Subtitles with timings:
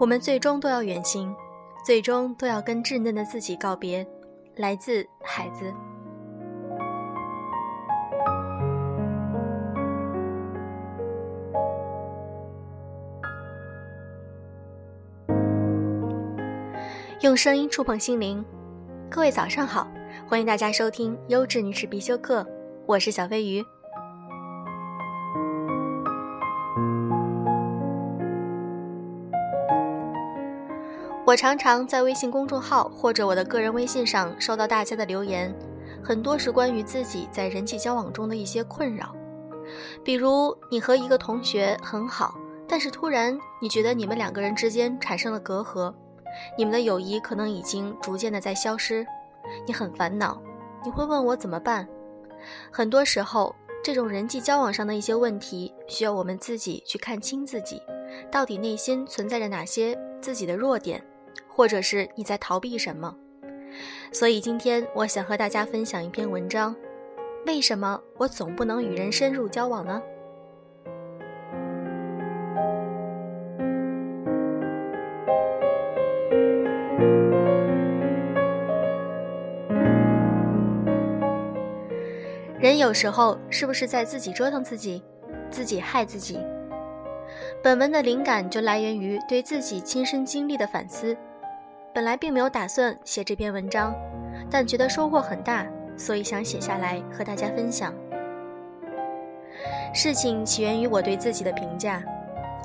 [0.00, 1.34] 我们最终都要远行，
[1.84, 4.06] 最终都要跟稚嫩的自己告别。
[4.56, 5.74] 来自孩子。
[17.20, 18.44] 用声音触碰心灵，
[19.10, 19.88] 各位早上好，
[20.28, 22.46] 欢迎大家收听优质女士必修课，
[22.86, 23.60] 我是小飞鱼。
[31.26, 35.52] 我常常在微信公众号或者我的个人微信上收到大家的留言，
[36.00, 39.12] 很多是关于自己在人际交往中的一些困扰，
[40.04, 42.36] 比如你和一个同学很好，
[42.68, 45.92] 但是突然你觉得你们两个人之间产生了隔阂。
[46.56, 49.06] 你们的友谊可能已经逐渐的在消失，
[49.66, 50.40] 你很烦恼，
[50.84, 51.88] 你会问我怎么办？
[52.70, 57.82] 很多时候，这种人际交往上的一些问题，需要我们自己去看清自己，
[58.30, 61.02] 到底内心存在着哪些自己的弱点，
[61.48, 63.14] 或者是你在逃避什么？
[64.12, 66.74] 所以今天我想和大家分享一篇文章：
[67.46, 70.02] 为什么我总不能与人深入交往呢？
[82.88, 85.02] 有时候是不是在自己折腾自己，
[85.50, 86.40] 自己害自己？
[87.62, 91.14] 本文的灵感就来源于对自己亲身经历的反思。
[91.92, 93.94] 本来并没有打算写这篇文章，
[94.50, 95.66] 但觉得收获很大，
[95.98, 97.92] 所以想写下来和大家分享。
[99.92, 102.02] 事情起源于我对自己的评价。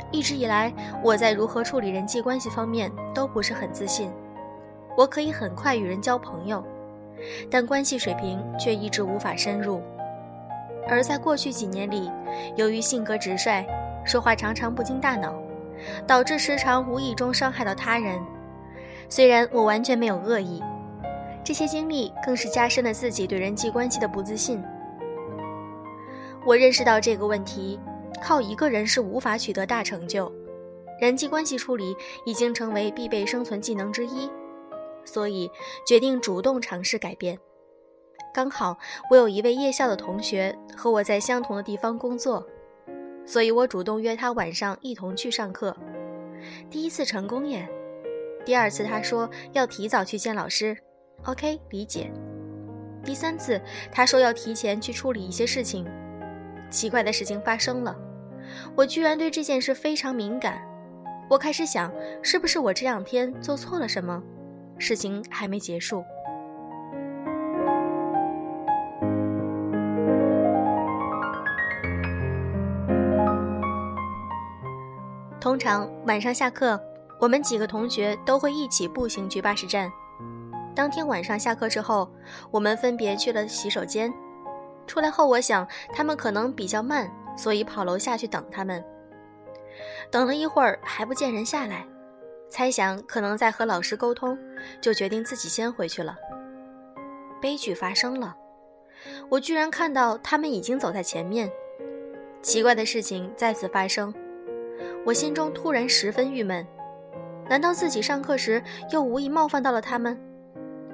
[0.09, 0.71] 一直以来，
[1.03, 4.09] 我在如何处理人际关系方面都不是很自信。
[4.95, 6.63] 我可以很快与人交朋友。
[7.51, 9.81] 但关系水平却一直无法深入，
[10.87, 12.11] 而在过去几年里，
[12.55, 13.65] 由于性格直率，
[14.05, 15.33] 说话常常不经大脑，
[16.05, 18.19] 导致时常无意中伤害到他人。
[19.09, 20.61] 虽然我完全没有恶意，
[21.43, 24.63] 这些经历更是加深了自己对人际关系的不自信。
[26.45, 27.79] 我认识到这个问题，
[28.21, 30.31] 靠一个人是无法取得大成就，
[30.99, 31.95] 人际关系处理
[32.25, 34.29] 已经成为必备生存技能之一。
[35.05, 35.49] 所以
[35.85, 37.37] 决定主动尝试改变。
[38.33, 38.75] 刚好
[39.11, 42.43] 我有一位夜校的同学和我在相同的地方工作，
[43.27, 45.77] 所以我主动约他晚上一同去上课。
[46.67, 47.69] 第一次成功耶！
[48.43, 50.75] 第二次他说要提早去见老师
[51.25, 52.11] ，OK 理解。
[53.05, 53.61] 第三次
[53.91, 55.85] 他说要提前去处理一些事情。
[56.71, 57.95] 奇怪的事情发生了，
[58.75, 60.59] 我居然对这件事非常敏感。
[61.29, 64.23] 我开始想，是不是我这两天做错了什么？
[64.79, 66.03] 事情还没结束。
[75.43, 76.81] 通常晚上下课，
[77.19, 79.91] 我们几个同学都会一起步行去巴士站。
[80.73, 82.09] 当天晚上下课之后，
[82.49, 84.09] 我们分别去了洗手间。
[84.87, 88.81] 出来后，我想他们可能比较慢，所以跑楼下去等他们。
[90.09, 91.85] 等了一会儿，还不见人下来。
[92.47, 94.39] 猜想可能在和老师沟通，
[94.79, 96.15] 就决定自己先回去了。
[97.41, 98.33] 悲剧发生了，
[99.27, 101.51] 我居然看到他们已经走在前面。
[102.41, 104.13] 奇怪的事情再次发生，
[105.05, 106.65] 我心中突然十分郁闷。
[107.49, 110.17] 难道自己上课时又无意冒犯到了他们？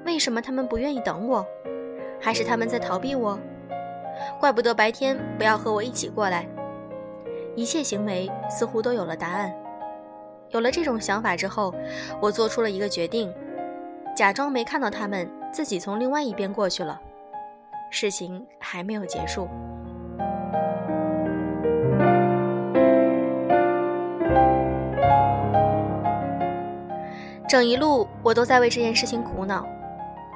[0.04, 1.46] 为什么他们不愿意等我？
[2.20, 3.38] 还是他们在逃避我？
[4.40, 6.46] 怪不得白天不要和我一起过来。
[7.54, 9.54] 一切行为似乎都有了答案。
[10.50, 11.72] 有了这种想法之后，
[12.20, 13.32] 我做出了一个决定，
[14.16, 17.00] 假装没看到他们，自己从另外一边过去了。
[17.90, 19.48] 事情还没有结束。
[27.50, 29.66] 整一路我都在为这件事情苦恼。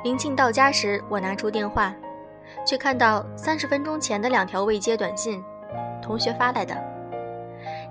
[0.02, 1.94] 临近到家时，我拿出电话，
[2.66, 5.40] 却看到三十分钟前的两条未接短信，
[6.02, 6.76] 同学发来的。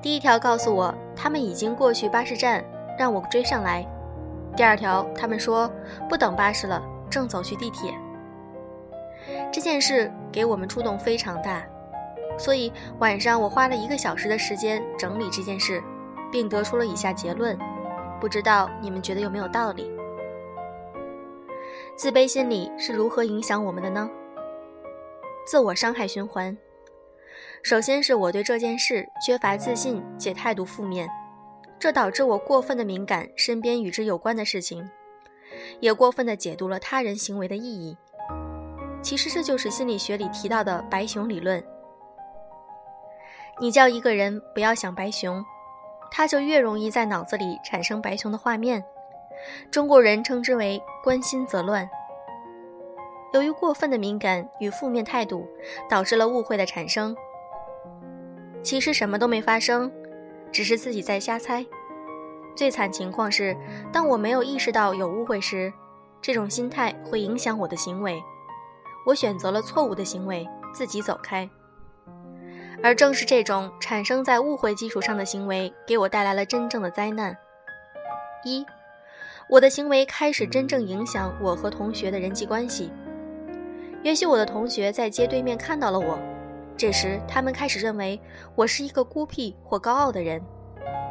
[0.01, 2.61] 第一条告诉我他们已经过去巴士站，
[2.99, 3.87] 让我追上来。
[4.57, 5.71] 第二条，他们说
[6.09, 7.93] 不等巴士了，正走去地铁。
[9.53, 11.63] 这件事给我们触动非常大，
[12.37, 15.81] 所以晚上我花了一个小时的时间整理这件事，
[16.29, 17.57] 并得出了以下结论。
[18.23, 19.91] 不知道你们觉得有没有道理？
[21.97, 24.09] 自卑心理是如何影响我们的呢？
[25.45, 26.57] 自我伤害循环。
[27.63, 31.05] 首先是我对这件事缺乏自信且态度负面，
[31.77, 34.89] 这导致我过分的敏感身边与之有关的事情。
[35.81, 37.97] 也过分的解读了他人行为的意义。
[39.01, 41.61] 其实这就是心理学里提到的白熊理论。
[43.59, 45.43] 你叫一个人不要想白熊，
[46.15, 48.83] 他就越容易在脑子里产生白熊的画面。
[49.71, 51.89] 中国人称之为“关心则乱”。
[53.33, 55.47] 由于过分的敏感与负面态度，
[55.89, 57.15] 导致了误会的产生。
[58.61, 59.91] 其实什么都没发生，
[60.51, 61.65] 只是自己在瞎猜。
[62.55, 63.57] 最惨情况是，
[63.91, 65.73] 当我没有意识到有误会时，
[66.21, 68.21] 这种心态会影响我的行为。
[69.07, 71.49] 我选择了错误的行为，自己走开。
[72.83, 77.35] 而正是这种产生在误会基础上的行为，给我带来了真正的灾难。
[78.43, 78.65] 一，
[79.47, 82.91] 我的行为开始真正影响我和同学的人际关系。
[84.03, 86.19] 也许我的同学在街对面看到了我，
[86.75, 88.19] 这时他们开始认为
[88.53, 90.41] 我是一个孤僻或高傲的人。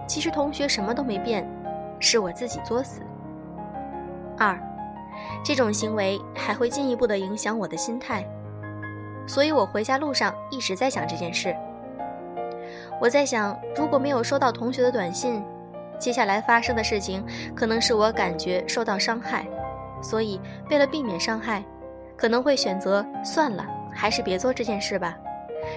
[0.07, 1.49] 其实同学什么都没变，
[1.99, 3.01] 是我自己作死。
[4.37, 4.61] 二，
[5.43, 8.29] 这种行为还会进一步的影响我的心态，
[9.27, 11.55] 所以我回家路上一直在想这件事。
[13.01, 15.43] 我在想，如果没有收到同学的短信，
[15.99, 17.25] 接下来发生的事情
[17.55, 19.47] 可能是我感觉受到伤害，
[20.03, 20.41] 所以
[20.71, 21.65] 为了避免伤害，
[22.17, 25.17] 可能会选择算了，还是别做这件事吧。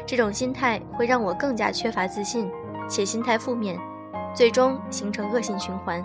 [0.05, 2.49] 这种心态会让我更加缺乏自信，
[2.89, 3.79] 且心态负面。
[4.33, 6.03] 最终形成恶性循环。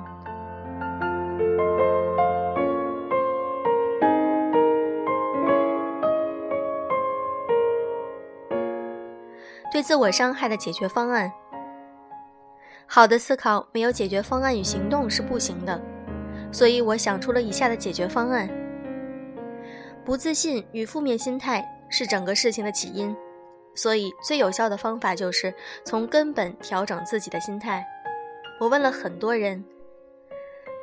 [9.81, 11.33] 对自我伤害的解决方案，
[12.87, 15.81] 好的思考没有解决方案与行动是不行的，
[16.53, 18.47] 所以我想出了以下的解决方案。
[20.05, 23.17] 不自信与负面心态是整个事情的起因，
[23.75, 25.51] 所以最有效的方法就是
[25.83, 27.83] 从根本调整自己的心态。
[28.59, 29.65] 我问了很多人，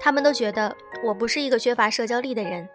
[0.01, 2.67] 他们都觉得我不是一个缺乏社交力的人，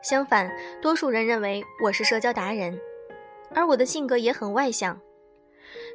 [0.00, 2.80] 相反，多数人认为我是社交达人，
[3.54, 4.98] 而我的性格也很外向。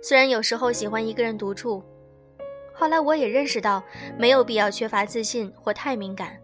[0.01, 1.83] 虽然有时候喜欢一个人独处，
[2.73, 3.83] 后来我也认识到
[4.17, 6.39] 没有必要缺乏自信或太敏感，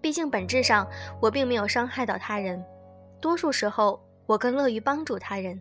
[0.00, 0.88] 毕竟本质上
[1.20, 2.64] 我并没有伤害到他人，
[3.20, 5.60] 多数时候我更乐于帮助他人。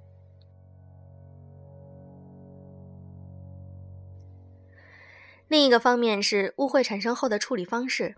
[5.48, 8.16] 另一个方面是误会产生后的处理方式，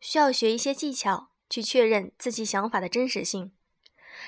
[0.00, 3.52] 需要学一些技巧去确认自己想法的真实性，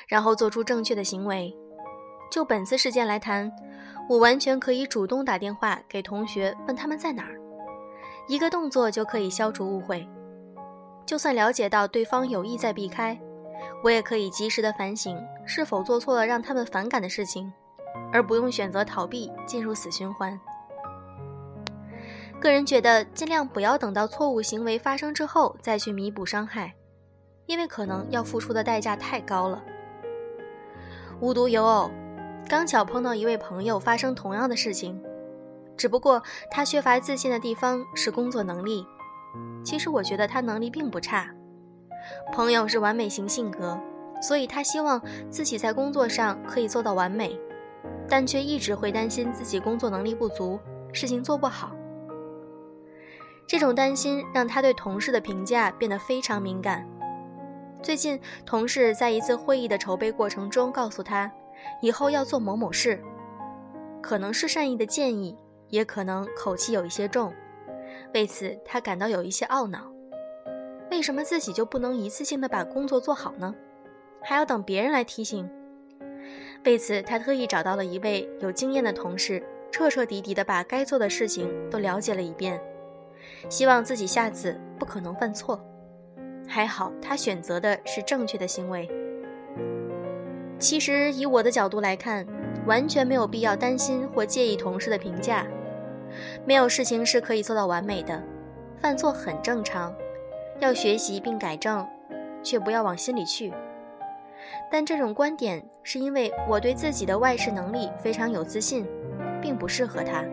[0.09, 1.55] 然后做出正确的行为。
[2.31, 3.51] 就本次事件来谈，
[4.09, 7.39] 我完全可以主动打电话给同学问他们在哪儿，
[8.27, 10.09] 一个动作就可以消除误会。
[11.05, 13.19] 就算了解到对方有意在避开，
[13.83, 17.53] 我也可以及时的反省是否做错了让他们反感的事情，
[18.11, 20.39] 而不用选择逃避，进入死循环。
[22.41, 26.73] 个人觉得，尽量不要等到错误行为发生之后再去弥补伤害，
[27.47, 29.63] 因为可能要付出的代价太高了。
[31.21, 31.91] 无独有偶，
[32.47, 35.03] 刚巧碰到一位朋友发生同样的事情，
[35.77, 38.87] 只不过他缺乏自信的地方是工作能力。
[39.65, 41.29] 其实我觉得他能力并不差。
[42.33, 43.79] 朋友是完美型性格，
[44.23, 45.01] 所以他希望
[45.31, 47.39] 自己在工作上可以做到完美，
[48.09, 50.59] 但却一直会担心自己工作能力不足，
[50.93, 51.73] 事情做不好。
[53.47, 56.87] 这种担心让他对同事的评价变得非常敏感。
[57.83, 61.31] 最近，同事在一次会议的筹备过程中告诉他，
[61.81, 63.03] 以后要做某某事，
[64.01, 65.37] 可能是善意的建议，
[65.69, 67.33] 也可能口气有一些重。
[68.15, 69.91] 为此，他感到有一些懊恼：
[70.91, 73.55] 为什么自己就不能一次性的把工作做好呢？
[74.23, 75.49] 还要等别人来提醒？
[76.65, 82.61] 为此，他特意找到了一位有经验的同事，彻彻底底的把该做的事情都了解了一遍。
[83.49, 85.65] 希望自己下次不可能犯错。
[86.47, 88.89] 还好他选择的是正确的行为。
[90.59, 92.27] 其实以我的角度来看，
[92.67, 95.47] 完全没有必要担心或介意同事的评价。
[96.45, 98.21] 没有事情是可以做到完美的，
[98.81, 99.95] 犯错很正常，
[100.59, 101.87] 要学习并改正，
[102.43, 103.53] 却不要往心里去。
[104.71, 108.85] 但这种观点是因为我对自己的外事能力非常有自信，
[109.41, 110.25] 并不适合他。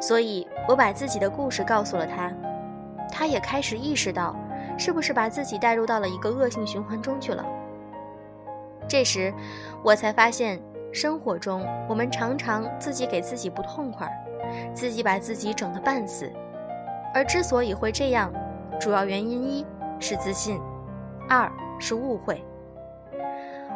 [0.00, 2.30] 所以我把自己的故事告诉了他，
[3.10, 4.36] 他也开始意识到，
[4.76, 7.44] 是不是把自己带入到了一个恶性循环中去了。
[8.88, 9.32] 这时，
[9.82, 10.60] 我才发现，
[10.92, 14.10] 生活中我们常常自己给自己不痛快，
[14.74, 16.30] 自己把自己整得半死。
[17.14, 18.32] 而之所以会这样，
[18.80, 19.66] 主要原因一
[19.98, 20.60] 是自信，
[21.28, 22.44] 二是误会。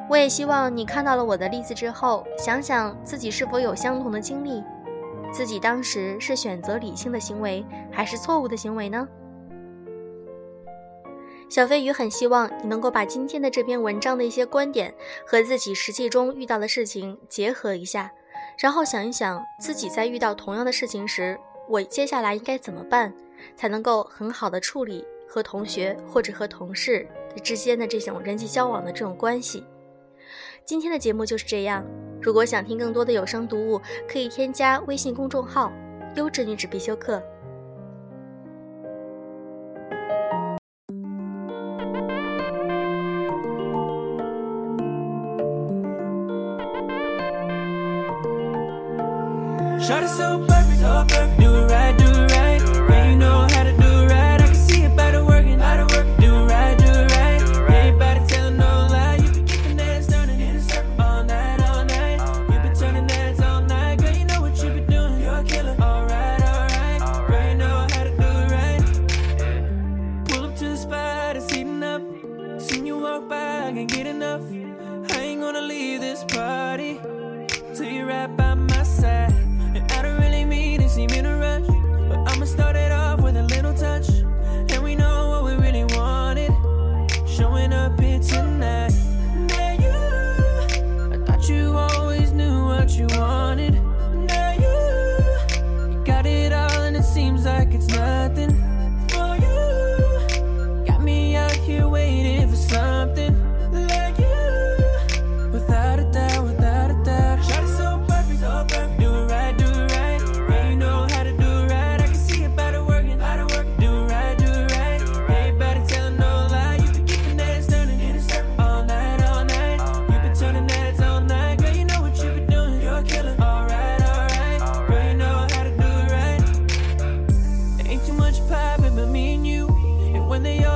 [0.09, 4.63] 我也希望你看到了我的例子之后，想想自己是否有相同的经历。
[5.33, 9.07] 自己当时是选择理性的行为，还是错误的行为呢？
[11.49, 14.93] 小飞鱼很希望你能够把今天的这篇文章的一些观点
[15.25, 18.11] 和自己实际中遇到的事情结合一下，
[18.59, 21.39] 然后想一想自己在遇到同样的事情时，
[21.69, 23.15] 我接下来应该怎么办，
[23.57, 27.07] 才能够很好的处理和同学或者和同事
[27.45, 29.65] 之间的这种人际交往的这种关系。
[30.65, 31.85] 今天的节目就是这样。
[32.21, 35.73] 如果想听更多的有声读物，可以添加微信公众号
[36.17, 37.23] “优质女子必修课”。
[50.17, 51.41] So perfect, so perfect.
[51.41, 52.61] Do it right, do it right.
[52.89, 53.86] Yeah, you know how to do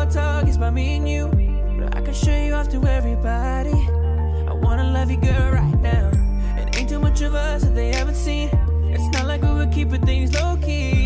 [0.01, 1.29] all talk, it's about me and you.
[1.79, 3.77] But I can show you off to everybody.
[4.49, 6.11] I wanna love you, girl, right now.
[6.57, 8.49] It ain't too much of us that they haven't seen.
[8.95, 11.00] It's not like we were keeping things low key.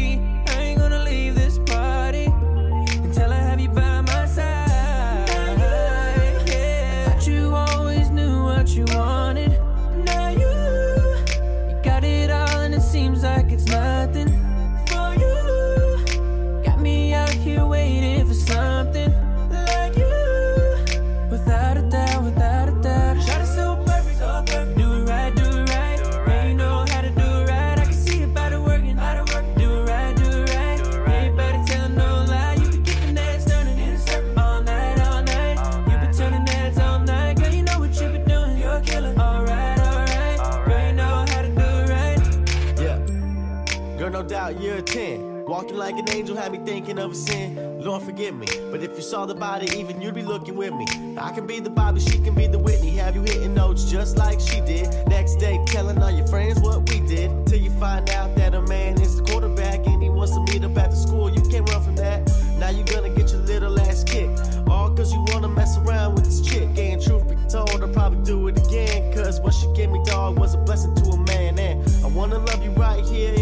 [44.05, 45.47] Girl, no doubt you're a 10.
[45.47, 47.81] Walking like an angel had me thinking of a sin.
[47.81, 48.47] Lord, forgive me.
[48.71, 50.87] But if you saw the body, even you'd be looking with me.
[51.17, 52.91] I can be the Bobby, she can be the Whitney.
[52.97, 54.89] Have you hitting notes just like she did?
[55.07, 57.47] Next day, telling all your friends what we did.
[57.47, 60.63] Till you find out that a man is the quarterback and he wants to meet
[60.65, 61.31] up after school.
[61.31, 62.31] You can't run from that.
[62.59, 64.39] Now you're gonna get your little ass kicked.
[64.69, 66.69] All cause you wanna mess around with this chick.
[66.77, 69.13] And truth be told, I'll probably do it again.
[69.15, 71.59] Cause what she gave me, dog, was a blessing to a man.
[71.59, 73.34] And I wanna love you right here